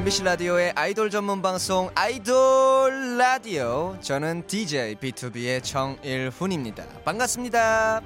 [0.00, 6.86] MBC 라디오의 아이돌 전문 방송 아이돌 라디오 저는 DJ B2B의 정일훈입니다.
[7.04, 8.00] 반갑습니다.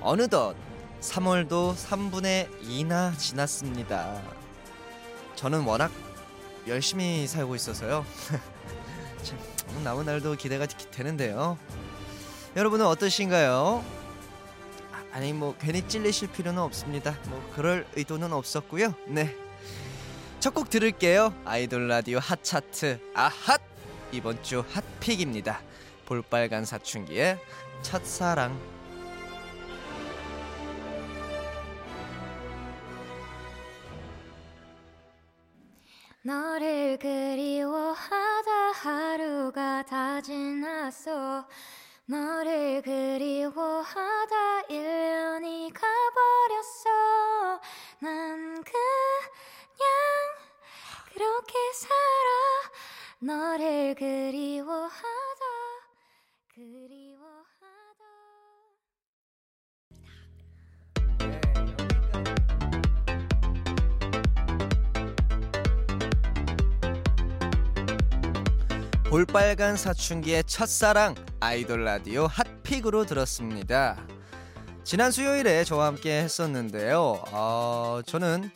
[0.00, 0.54] 어느덧
[1.00, 4.22] 3월도 3분의 2나 지났습니다.
[5.34, 5.90] 저는 워낙
[6.68, 8.06] 열심히 살고 있어서요.
[9.24, 9.36] 참,
[9.82, 11.58] 남은 날도 기대가 되는데요.
[12.54, 13.97] 여러분은 어떠신가요?
[15.18, 17.18] 아니 뭐 괜히 찔리실 필요는 없습니다.
[17.28, 18.94] 뭐 그럴 의도는 없었고요.
[19.08, 19.34] 네.
[20.38, 21.34] 첫 곡 들을게요.
[21.44, 23.60] 아이돌 라디오 핫 차트 아핫
[24.12, 25.60] 이번 주 핫픽입니다.
[26.06, 27.36] 볼빨간 사춘기의
[27.82, 28.56] 첫사랑.
[36.22, 41.46] 너를 그리워하다 하루가 다 지났어
[42.06, 44.27] 너를 그리워하다
[44.68, 47.60] 1년이 가버렸어.
[48.00, 48.78] 난 그냥
[51.12, 52.38] 그렇게 살아.
[53.20, 54.92] 너를 그리워하다
[56.54, 58.04] 그리워하다
[69.10, 73.96] 볼빨간 사춘기의 첫사랑 아이돌 라디오 핫픽으로 들었습니다.
[74.88, 77.22] 지난 수요일에 저와 함께 했었는데요.
[77.30, 78.50] 어, 저는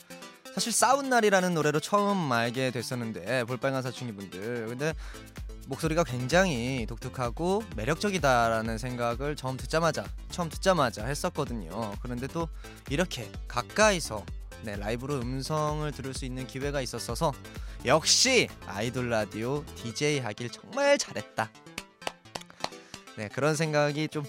[0.55, 4.95] 사실 싸운 날이라는 노래로 처음 알게 됐었는데 볼빨간 사춘기 분들 근데
[5.67, 11.93] 목소리가 굉장히 독특하고 매력적이다라는 생각을 처음 듣자마자 처음 듣자마자 했었거든요.
[12.01, 12.49] 그런데 또
[12.89, 14.25] 이렇게 가까이서
[14.63, 17.35] 네, 라이브로 음성을 들을 수 있는 기회가 있었어서
[17.85, 21.51] 역시 아이돌 라디오 DJ 하길 정말 잘했다.
[23.19, 24.25] 네, 그런 생각이 좀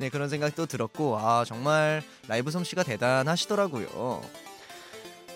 [0.00, 4.22] 네, 그런 생각이 또 들었고 아, 정말 라이브 솜씨가 대단하시더라고요.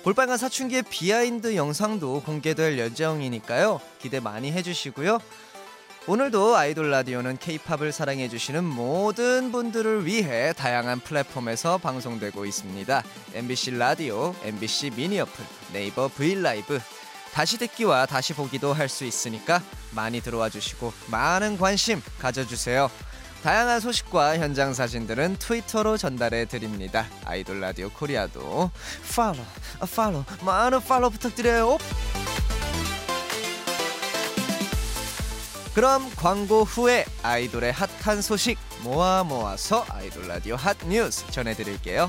[0.02, 3.78] 볼빨간 사춘기의 behind 영상도 공개될 예정이니까요.
[4.00, 5.18] 기대 많이 해주시고요.
[6.06, 13.04] 오늘도 아이돌 라디오는 케이팝을 사랑해주시는 모든 분들을 위해 다양한 플랫폼에서 방송되고 있습니다.
[13.34, 16.80] MBC 라디오, MBC 미니 어플, 네이버 브이라이브,
[17.34, 22.90] 다시 듣기와 다시 보기도 할 수 있으니까 많이 들어와 주시고 많은 관심 가져주세요.
[23.44, 27.06] 다양한 소식과 현장 사진들은 트위터로 전달해 드립니다.
[27.26, 28.70] 아이돌 라디오 코리아도
[29.14, 29.36] follow,
[29.94, 31.76] follow, 많은 follow 부탁드려요.
[35.74, 42.08] 그럼 광고 후에 아이돌의 핫한 소식 모아 모아서 아이돌 라디오 핫 뉴스 전해드릴게요.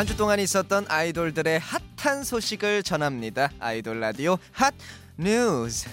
[0.00, 1.60] 한 주 동안 있었던 아이돌들의
[1.98, 3.50] 핫한 소식을 전합니다.
[3.58, 4.72] 아이돌 라디오 핫
[5.18, 5.90] 뉴스.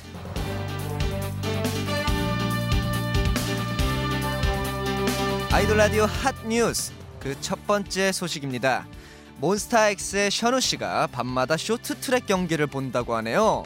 [5.51, 8.88] 아이돌 라디오 핫 뉴스 그 첫 번째 소식입니다.
[9.39, 13.65] 몬스타엑스의 셔누 씨가 밤마다 쇼트트랙 경기를 본다고 하네요.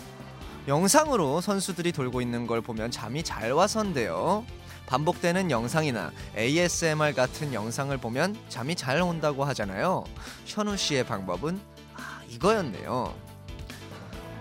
[0.68, 4.44] 영상으로 선수들이 돌고 있는 걸 보면 잠이 잘 와서인데요.
[4.92, 10.04] 반복되는 영상이나 ASMR 같은 영상을 보면 잠이 잘 온다고 하잖아요.
[10.44, 11.62] 션우 씨의 방법은
[11.96, 13.16] 아, 이거였네요.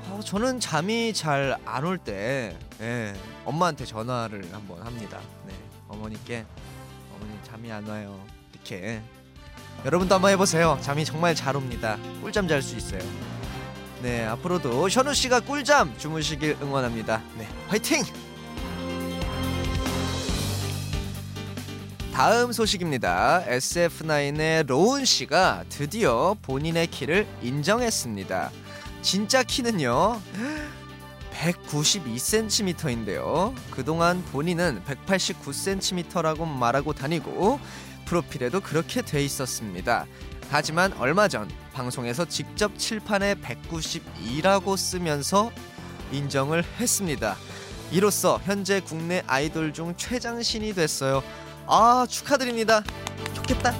[0.09, 3.15] 어, 저는 잠이 잘 안 올때 예,
[3.45, 5.21] 엄마한테 전화를 한번 합니다.
[5.47, 5.55] 네,
[5.87, 6.45] 어머니께
[7.15, 8.21] 어머니 잠이 안 와요.
[8.53, 9.01] 이렇게
[9.85, 10.77] 여러분도 한번 해보세요.
[10.81, 11.97] 잠이 정말 잘 옵니다.
[12.23, 13.03] 꿀잠 잘 수 있어요.
[14.03, 17.23] 네, 앞으로도 현우 씨가 꿀잠 주무시길 응원합니다.
[17.39, 18.03] 네, 화이팅!
[22.13, 23.45] 다음 소식입니다.
[23.47, 28.51] SF9의 로운 씨가 드디어 본인의 키를 인정했습니다.
[29.01, 30.21] 진짜 키는요.
[31.33, 33.55] 192cm인데요.
[33.71, 37.59] 그동안 본인은 189cm라고 말하고 다니고
[38.05, 40.07] 프로필에도 그렇게 돼 있었습니다.
[40.51, 45.53] 하지만 얼마 전 방송에서 직접 칠판에 192라고 쓰면서
[46.13, 47.37] 인정을 했습니다.
[47.93, 51.23] 이로써 현재 국내 아이돌 중 최장신이 됐어요.
[51.73, 52.83] 아 축하드립니다.
[53.33, 53.73] 좋겠다.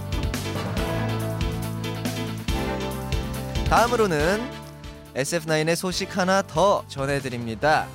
[3.69, 4.49] 다음으로는
[5.17, 7.89] SF9의 소식 하나 더 전해드립니다.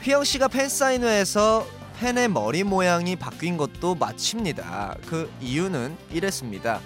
[0.00, 1.66] 휘영 씨가 팬 사인회에서
[2.00, 4.96] 팬의 머리 모양이 바뀐 것도 마칩니다.
[5.06, 6.80] 그 이유는 이랬습니다.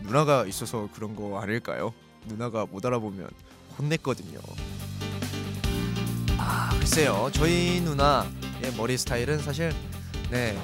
[0.00, 1.94] 누나가 있어서 그런 거 아닐까요?
[2.26, 3.28] 누나가 못 알아보면
[3.78, 4.40] 혼냈거든요.
[6.38, 9.72] 아 글쎄요, 저희 누나의 머리 스타일은 사실
[10.30, 10.56] 네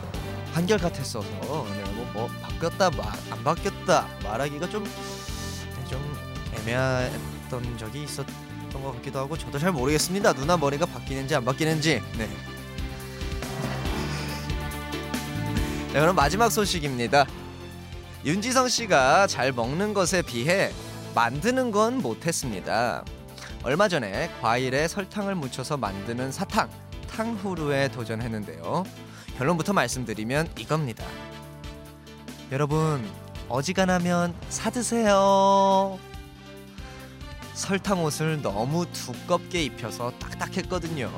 [0.53, 6.17] 한결 같았어서 네, 뭐, 뭐 바뀌었다 마, 안 바뀌었다 말하기가 좀 네, 좀
[6.61, 10.33] 애매했던 적이 있었던 것 같기도 하고 저도 잘 모르겠습니다.
[10.33, 12.03] 누나 머리가 바뀌는지 안 바뀌는지.
[12.17, 12.29] 네.
[15.93, 17.27] 자, 그럼 마지막 소식입니다.
[18.25, 20.73] 윤지성 씨가 잘 먹는 것에 비해
[21.15, 23.05] 만드는 건 못했습니다.
[23.63, 26.69] 얼마 전에 과일에 설탕을 묻혀서 만드는 사탕,
[27.09, 28.85] 탕후루에 도전했는데요.
[29.39, 31.05] 결론부터 말씀드리면 이겁니다.
[32.53, 33.07] 여러분,
[33.49, 35.99] 어지간하면 사드세요.
[37.53, 41.11] 설탕 옷을 너무 두껍게 입혀서 딱딱했거든요.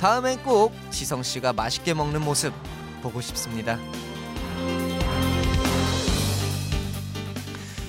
[0.00, 2.52] 다음엔 꼭 지성 씨가 맛있게 먹는 모습
[3.02, 3.78] 보고 싶습니다.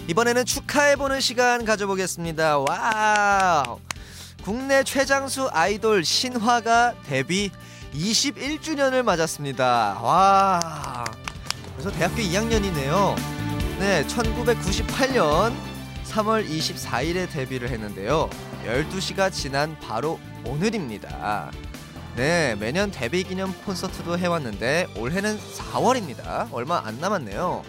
[0.07, 2.59] 이번에는 축하해보는 시간 가져보겠습니다.
[2.59, 3.79] 와우!
[4.43, 7.51] 국내 최장수 아이돌 신화가 데뷔
[7.93, 9.99] 21주년을 맞았습니다.
[10.01, 11.05] 와!
[11.73, 13.15] 그래서 대학교 2학년이네요.
[13.79, 15.53] 네, 1998년
[16.05, 18.29] 3월 24일에 데뷔를 했는데요.
[18.65, 21.51] 12시가 지난 바로 오늘입니다.
[22.15, 26.47] 네, 매년 데뷔 기념 콘서트도 해왔는데 올해는 4월입니다.
[26.51, 27.63] 얼마 안 남았네요.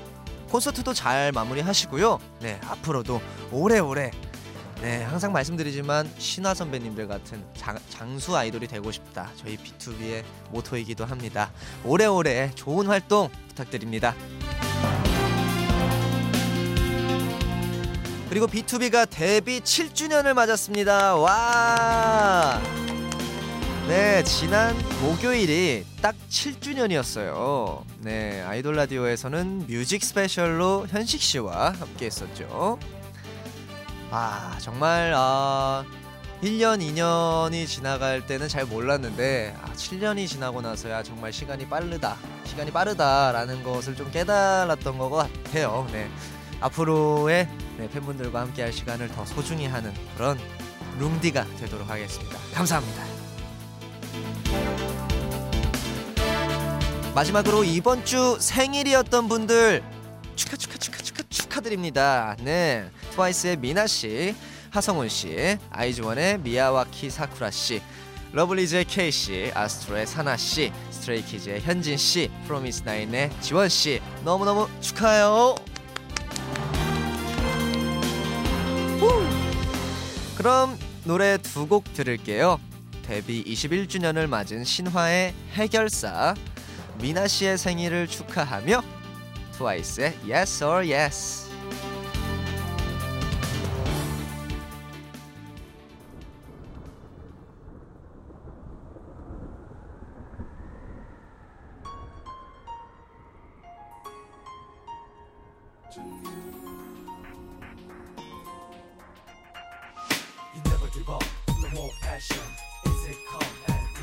[0.50, 2.18] 콘서트도 잘 마무리하시고요.
[2.40, 4.10] 네, 앞으로도 오래오래
[4.82, 9.30] 네, 항상 말씀드리지만 신화 선배님들 같은 장, 장수 아이돌이 되고 싶다.
[9.36, 11.52] 저희 B2B의 모토이기도 합니다.
[11.84, 14.12] 오래오래 좋은 활동 부탁드립니다.
[18.28, 21.14] 그리고 B2B가 데뷔 7주년을 맞았습니다.
[21.14, 22.60] 와!
[23.86, 27.84] 네, 지난 목요일이 딱 7주년이었어요.
[28.00, 32.80] 네, 아이돌 라디오에서는 뮤직 스페셜로 현식 씨와 함께 했었죠.
[34.14, 35.86] 아, 정말 아
[36.42, 42.18] 1년, 2년이 지나갈 때는 잘 몰랐는데 아, 7년이 지나고 나서야 정말 시간이 빠르다.
[42.44, 45.88] 시간이 빠르다라는 것을 좀 깨달았던 것 같아요.
[45.92, 46.10] 네.
[46.60, 47.48] 앞으로의
[47.78, 50.38] 네, 팬분들과 함께 할 시간을 더 소중히 하는 그런
[50.98, 52.38] 룽디가 되도록 하겠습니다.
[52.52, 53.02] 감사합니다.
[57.14, 59.82] 마지막으로 이번 주 생일이었던 분들
[60.36, 61.01] 축하 축하 축하
[61.62, 62.36] 축하 축하드립니다.
[62.40, 62.90] 네.
[63.12, 64.34] 트와이스의 미나 씨,
[64.70, 67.80] 하성운 씨, 아이즈원의 미야와키 사쿠라 씨,
[68.32, 75.54] 러블리즈의 케이 씨, 아스트로의 산하 씨, 스트레이키즈의 현진 씨, 프로미스 나인의 지원 씨 너무너무 축하해요.
[78.98, 79.26] 후!
[80.36, 82.60] 그럼 노래 두 곡 들을게요.
[83.06, 86.34] 데뷔 21주년을 맞은 신화의 해결사
[87.00, 88.82] 미나 씨의 생일을 축하하며
[89.52, 91.51] 트와이스의 Yes or Yes.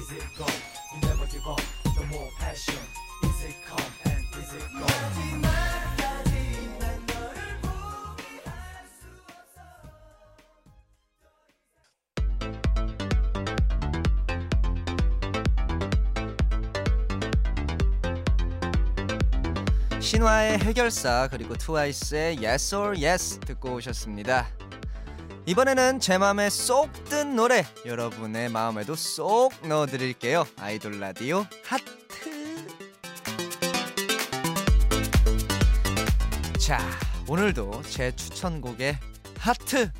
[0.09, 0.45] Is it go?
[0.93, 1.61] You never give up,
[1.95, 2.73] no more passion.
[3.23, 4.85] Is it come and is it go?
[4.85, 6.31] 마지막까지
[6.79, 8.51] 난 너를 포기할
[8.89, 9.05] 수
[19.93, 19.99] 없어.
[19.99, 24.47] 신화의 해결사 그리고 트와이스의 Yes or Yes 듣고 오셨습니다.
[25.49, 30.45] 이번에는 제 마음에 쏙 든 노래 여러분의 마음에도 쏙 넣어드릴게요.
[30.59, 31.89] 아이돌 라디오 하트.
[36.59, 36.79] 자
[37.27, 38.99] 오늘도 제 추천곡에
[39.39, 39.91] 하트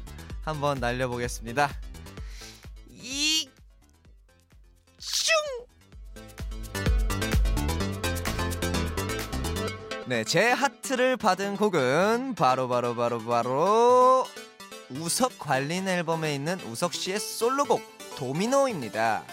[0.43, 1.71] 한번 날려보겠습니다.
[2.91, 3.49] 이
[4.99, 5.33] 슝!
[10.05, 14.27] 네, 제 하트를 받은 곡은 바로 바로 바로 바로
[14.91, 17.81] 우석 관린 앨범에 있는 우석 씨의 솔로곡
[18.17, 19.23] 도미노입니다.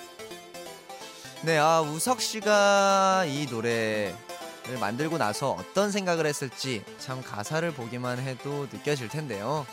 [1.43, 4.15] 네, 아 우석 씨가 이 노래를
[4.79, 9.67] 만들고 나서 어떤 생각을 했을지 참 가사를 보기만 해도 느껴질 텐데요.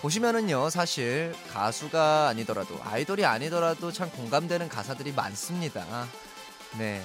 [0.00, 6.06] 보시면은요, 사실 가수가 아니더라도 아이돌이 아니더라도 참 공감되는 가사들이 많습니다.
[6.78, 7.04] 네,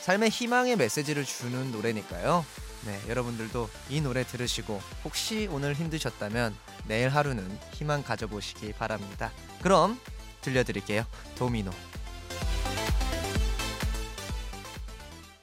[0.00, 2.44] 삶의 희망의 메시지를 주는 노래니까요.
[2.84, 6.54] 네, 여러분들도 이 노래 들으시고 혹시 오늘 힘드셨다면
[6.86, 9.30] 내일 하루는 희망 가져보시기 바랍니다.
[9.62, 9.98] 그럼
[10.40, 11.04] 들려드릴게요.
[11.36, 11.70] 도미노.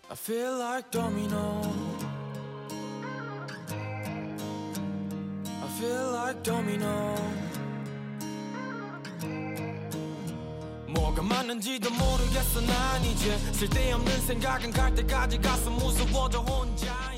[0.10, 1.62] I feel like domino.
[5.46, 7.16] I feel like domino.
[10.90, 17.14] 뭐가 맞는지도 모르겠어 난 이제 쓸데없는 생각은 갈 때까지 가서 무서워져 혼자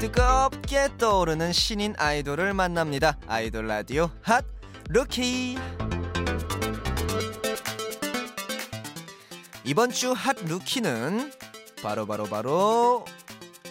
[0.00, 3.18] 뜨겁게 떠오르는 신인 아이돌을 만납니다.
[3.26, 4.46] 아이돌 라디오 hot
[4.88, 5.58] rookie.
[9.64, 11.30] 이번 주 hot rookie는
[11.82, 13.04] 바로 바로 바로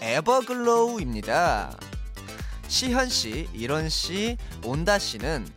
[0.01, 1.75] 에버글로우입니다.
[2.67, 5.47] 시현 씨, 이런 씨, 온다 씨는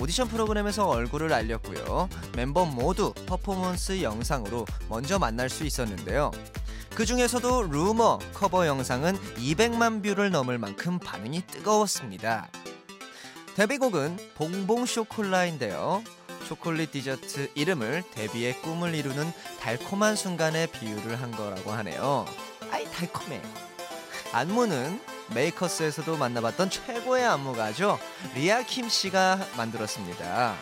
[0.00, 2.08] 오디션 프로그램에서 얼굴을 알렸고요.
[2.36, 6.30] 멤버 모두 퍼포먼스 영상으로 먼저 만날 수 있었는데요.
[6.94, 12.48] 그 중에서도 루머 커버 영상은 200만 뷰를 넘을 만큼 반응이 뜨거웠습니다.
[13.56, 16.04] 데뷔곡은 Bon Bon Chocolat인데요.
[16.46, 22.26] 초콜릿 디저트 이름을 데뷔의 꿈을 이루는 달콤한 순간에 비유를 한 거라고 하네요.
[22.70, 23.42] 아이 달콤해.
[24.32, 25.00] 안무는
[25.34, 27.98] 메이커스에서도 만나봤던 최고의 안무가죠.
[28.36, 30.54] 리아 킴 씨가 만들었습니다.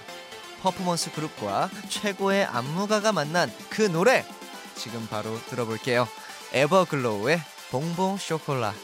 [0.63, 4.25] 퍼포먼스 그룹과 최고의 안무가가 만난 그 노래
[4.75, 6.07] 지금 바로 들어볼게요.
[6.53, 8.75] 에버글로우의 봉봉 쇼콜라.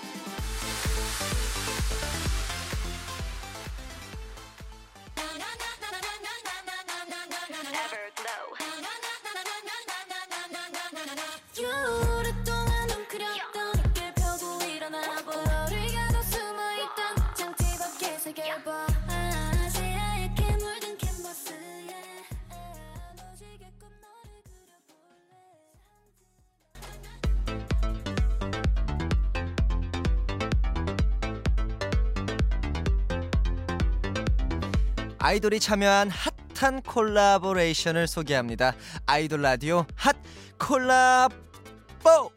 [35.29, 36.09] 아이돌이 참여한
[36.55, 38.75] 핫한 콜라보레이션을 소개합니다.
[39.05, 40.17] 아이돌 라디오 핫
[40.59, 42.31] 콜라보!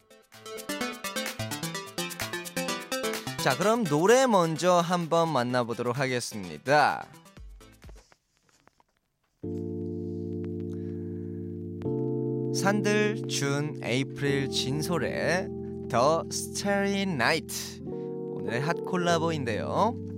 [3.41, 7.05] 자, 그럼 노래 먼저 한번 만나보도록 하겠습니다.
[12.53, 15.47] 산들, 준, 에이프릴, 진솔의
[15.89, 20.10] The Starry Night 오늘의 핫 콜라보인데요.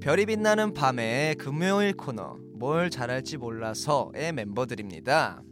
[0.00, 5.42] 별이 빛나는 밤의 금요일 코너 뭘 잘할지 몰라서의 멤버들입니다.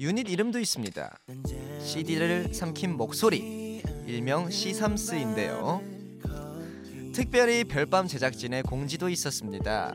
[0.00, 1.18] 유닛 이름도 있습니다.
[1.78, 5.82] CD를 삼킨 목소리 일명 C3스인데요.
[7.12, 9.94] 특별히 별밤 제작진의 공지도 있었습니다.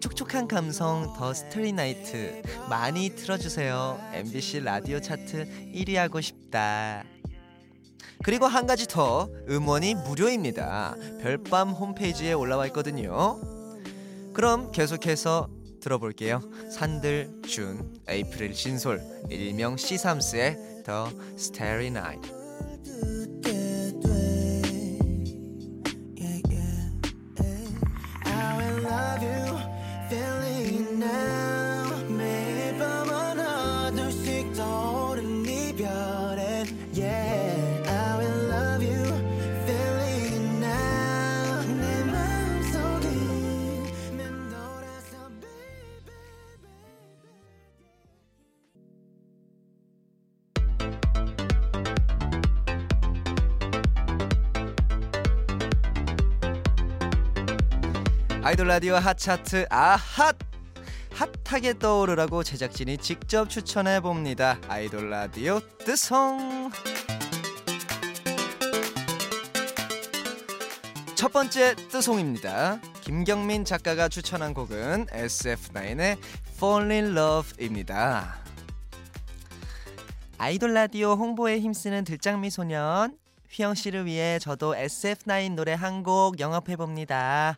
[0.00, 3.98] 촉촉한 감성 The Starry Night 많이 틀어주세요.
[4.12, 7.04] MBC 라디오 차트 1위 하고 싶다.
[8.22, 10.94] 그리고 한 가지 더 음원이 무료입니다.
[11.20, 13.40] 별밤 홈페이지에 올라와 있거든요.
[14.32, 15.48] 그럼 계속해서
[15.80, 16.40] 들어볼게요.
[16.70, 21.64] 산들, 준, 에이프릴, 진솔, 일명 C3스의 더 스테
[58.42, 60.36] 아이돌 라디오 핫차트 아핫
[61.12, 64.58] 핫하게 떠오르라고 제작진이 직접 추천해 봅니다.
[64.68, 66.70] 아이돌 라디오 뜨송
[71.14, 72.80] 첫 번째 뜨송입니다.
[73.02, 76.18] 김경민 작가가 추천한 곡은 SF9의
[76.56, 78.38] Fall in Love입니다.
[80.38, 83.16] 아이돌 라디오 홍보에 힘쓰는 들장미 소년
[83.50, 87.56] 휘영 씨를 위해 저도 SF9 노래 한 곡 영업해 봅니다.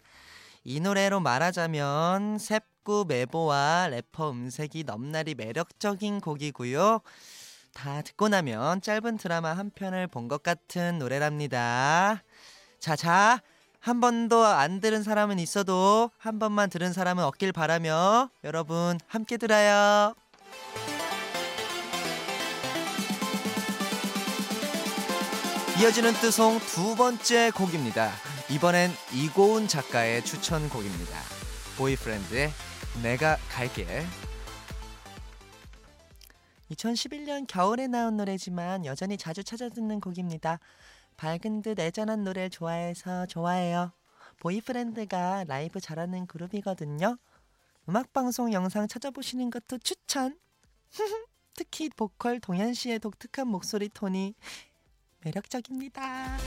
[0.64, 7.00] 이 노래로 말하자면 셉구 메보와 래퍼 음색이 넘나리 매력적인 곡이고요.
[7.74, 12.22] 다 듣고 나면 짧은 드라마 한 편을 본 것 같은 노래랍니다.
[12.80, 13.40] 자, 자.
[13.80, 20.14] 한 번도 안 들은 사람은 있어도 한 번만 들은 사람은 없길 바라며 여러분 함께 들어요.
[25.78, 28.10] 이어지는 뜨송 두 번째 곡입니다.
[28.54, 31.18] 이번엔 이고은 작가의 추천곡입니다.
[31.76, 32.50] 보이프렌드의
[33.02, 33.84] 내가 갈게.
[36.70, 40.60] 2011년 겨울에 나온 노래지만 여전히 자주 찾아 듣는 곡입니다.
[41.16, 43.90] 밝은 듯 애잔한 노래를 좋아해서 좋아해요.
[44.38, 47.18] 보이프렌드가 라이브 잘하는 그룹이거든요.
[47.88, 50.38] 음악방송 영상 찾아보시는 것도 추천!
[51.56, 54.36] 특히 보컬 동현 씨의 독특한 목소리 톤이
[55.24, 56.38] 매력적입니다.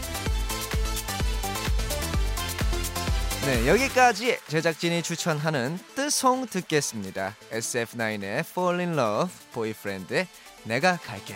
[3.47, 7.33] 네, 여기까지 제작진이 추천하는 뜨송 듣겠습니다.
[7.49, 10.27] SF9의 Fall in Love, 보이프렌드의
[10.65, 11.33] 내가 갈게.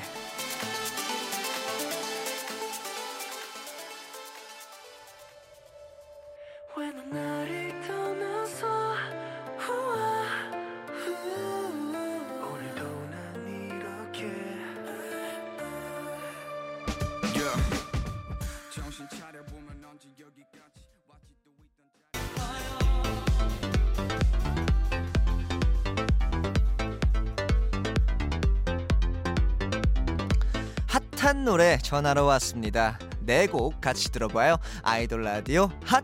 [31.31, 32.99] 핫한 노래 전하러 왔습니다.
[33.21, 34.57] 네 곡 같이 들어봐요.
[34.83, 36.03] 아이돌 라디오 핫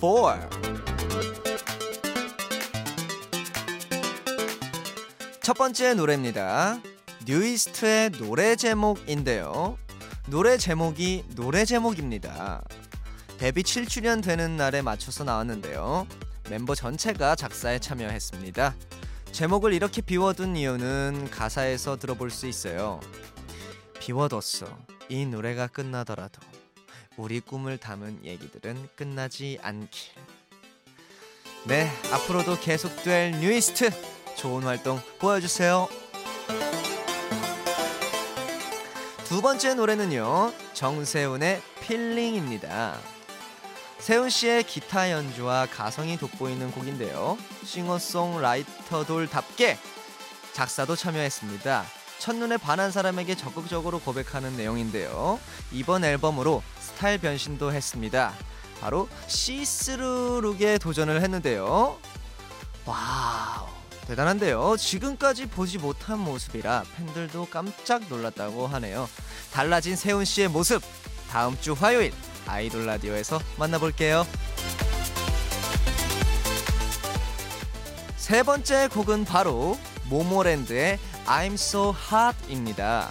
[0.00, 0.48] 4.
[5.42, 6.80] 첫 번째 노래입니다.
[7.26, 9.76] 뉴이스트의 노래 제목인데요.
[10.28, 12.62] 노래 제목이 노래 제목입니다.
[13.36, 16.06] 데뷔 7주년 되는 날에 맞춰서 나왔는데요.
[16.48, 18.74] 멤버 전체가 작사에 참여했습니다.
[19.32, 23.00] 제목을 이렇게 비워둔 이유는 가사에서 들어볼 수 있어요.
[24.02, 24.66] 비워뒀어.
[25.08, 26.40] 이 노래가 끝나더라도
[27.16, 30.12] 우리 꿈을 담은 얘기들은 끝나지 않길.
[31.66, 33.90] 네, 앞으로도 계속될 뉴이스트
[34.36, 35.88] 좋은 활동 보여주세요.
[39.26, 42.98] 두 번째 노래는요, 정세훈의 필링입니다.
[44.00, 47.38] 세훈 씨의 기타 연주와 가성이 돋보이는 곡인데요.
[47.64, 49.78] 싱어송라이터돌답게
[50.52, 52.01] 작사도 참여했습니다.
[52.18, 55.40] 첫눈에 반한 사람에게 적극적으로 고백하는 내용인데요.
[55.72, 58.32] 이번 앨범으로 스타일 변신도 했습니다.
[58.80, 61.98] 바로 시스루 룩에 도전을 했는데요.
[62.84, 63.66] 와우.
[64.06, 64.76] 대단한데요.
[64.76, 69.08] 지금까지 보지 못한 모습이라 팬들도 깜짝 놀랐다고 하네요.
[69.52, 70.82] 달라진 세운 씨의 모습
[71.30, 72.12] 다음 주 화요일
[72.46, 74.26] 아이돌 라디오에서 만나볼게요.
[78.16, 83.10] 세 번째 곡은 바로 모모랜드의 I'm So Hot입니다.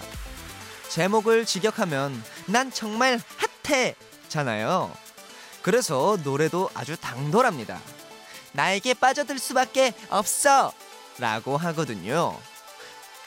[0.89, 3.19] 제목을 직역하면 난 정말
[3.63, 3.95] 핫해
[4.27, 4.91] 잖아요.
[5.61, 7.79] 그래서 노래도 아주 당돌합니다.
[8.53, 10.73] 나에게 빠져들 수밖에 없어
[11.19, 12.37] 라고 하거든요.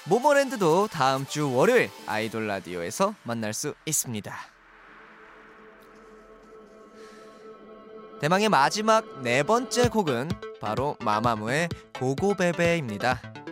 [0.05, 4.37] 모모랜드도 다음 주 월요일 아이돌 라디오에서 만날 수 있습니다.
[8.21, 11.69] 대망의 마지막 네 번째 곡은 바로 마마무의
[11.99, 13.44] 고고베베입니다.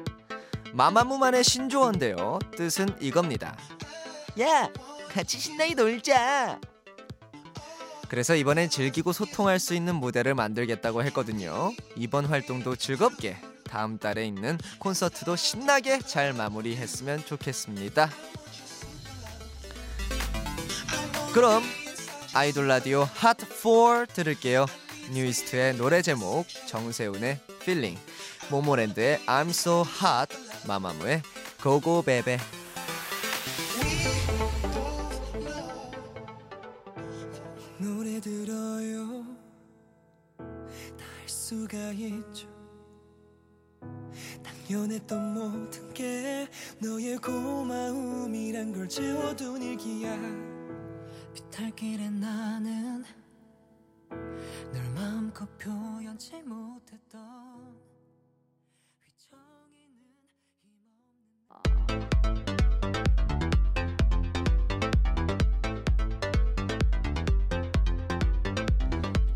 [0.73, 2.39] 마마무만의 신조어인데요.
[2.57, 3.57] 뜻은 이겁니다.
[4.41, 4.71] 야,
[5.11, 6.59] 같이 신나게 놀자.
[8.09, 11.73] 그래서 이번엔 즐기고 소통할 수 있는 무대를 만들겠다고 했거든요.
[11.97, 18.11] 이번 활동도 즐겁게 다음 달에 있는 콘서트도 신나게 잘 마무리했으면 좋겠습니다.
[21.33, 21.63] 그럼
[22.35, 24.67] 아이돌 라디오 핫4 들을게요.
[25.11, 27.99] 뉴이스트의 노래 제목, 정세훈의 Feeling,
[28.51, 31.23] 모모랜드의 I'm So Hot, 마마무의
[31.63, 32.39] 고고 베베.
[37.79, 39.25] 노래 들어요.
[40.39, 42.49] 다할 수가 있죠.
[44.43, 46.49] 당연했던 모든 게
[46.81, 50.17] 너의 고마움이란 걸 채워둔 일기야.
[51.35, 53.05] 비탈길에 나는
[54.73, 57.52] 널 마음껏 표현치 못했던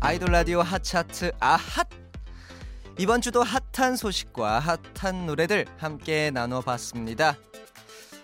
[0.07, 1.85] 아이돌 라디오 핫차트 아핫
[2.97, 7.35] 이번 주도 핫한 소식과 핫한 노래들 함께 나눠봤습니다.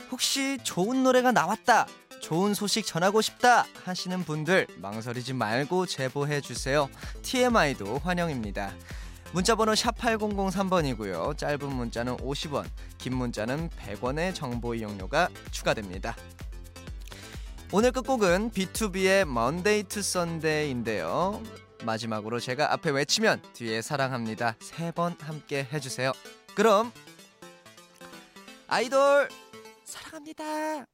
[0.09, 1.87] 혹시 좋은 노래가 나왔다,
[2.21, 6.89] 좋은 소식 전하고 싶다 하시는 분들 망설이지 말고 제보해 주세요.
[7.21, 8.71] TMI도 환영입니다.
[9.33, 11.37] 문자번호 샵 8003번이고요.
[11.37, 12.65] 짧은 문자는 50원,
[12.97, 16.15] 긴 문자는 100원의 정보 이용료가 추가됩니다.
[17.73, 21.41] 오늘 끝곡은 B2B의 Monday to Sunday인데요.
[21.85, 26.11] 마지막으로 제가 앞에 외치면 뒤에 사랑합니다 세 번 함께 해주세요.
[26.55, 26.91] 그럼
[28.67, 29.29] 아이돌
[29.85, 30.85] 사랑합니다.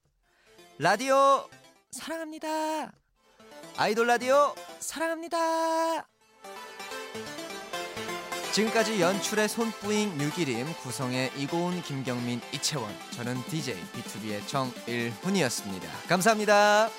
[0.78, 1.48] 라디오
[1.92, 2.92] 사랑합니다.
[3.78, 6.08] 아이돌 라디오 사랑합니다.
[8.54, 15.88] 지금까지 연출의 손뿌잉 류기림 구성의 이고은 김경민 이채원 저는 DJ B2B의 정일훈이었습니다.
[16.08, 16.90] 감사합니다.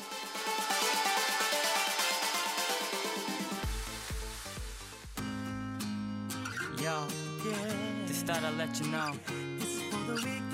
[8.70, 9.12] let you know.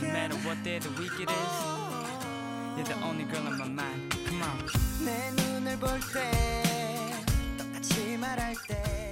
[0.01, 1.55] No matter what day the week it is,
[2.77, 4.17] you're the only girl in my mind.
[4.27, 4.59] Come on.
[5.05, 5.79] 내 눈을
[7.59, 9.06] 똑같이 말할 때